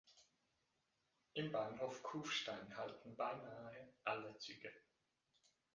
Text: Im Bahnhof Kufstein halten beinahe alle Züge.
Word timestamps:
Im 1.35 1.51
Bahnhof 1.51 2.01
Kufstein 2.01 2.75
halten 2.75 3.15
beinahe 3.15 3.93
alle 4.03 4.35
Züge. 4.39 4.73